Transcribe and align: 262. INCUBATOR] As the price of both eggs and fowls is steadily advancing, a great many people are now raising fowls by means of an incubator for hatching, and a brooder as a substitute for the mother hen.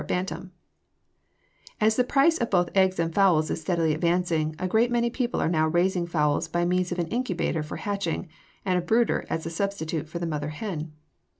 262. 0.01 0.35
INCUBATOR] 0.35 0.51
As 1.79 1.95
the 1.95 2.03
price 2.03 2.39
of 2.39 2.49
both 2.49 2.71
eggs 2.75 2.97
and 2.97 3.13
fowls 3.13 3.51
is 3.51 3.61
steadily 3.61 3.93
advancing, 3.93 4.55
a 4.57 4.67
great 4.67 4.89
many 4.89 5.11
people 5.11 5.39
are 5.39 5.47
now 5.47 5.67
raising 5.67 6.07
fowls 6.07 6.47
by 6.47 6.65
means 6.65 6.91
of 6.91 6.97
an 6.97 7.05
incubator 7.09 7.61
for 7.61 7.75
hatching, 7.75 8.27
and 8.65 8.79
a 8.79 8.81
brooder 8.81 9.25
as 9.29 9.45
a 9.45 9.51
substitute 9.51 10.09
for 10.09 10.17
the 10.17 10.25
mother 10.25 10.49
hen. 10.49 10.91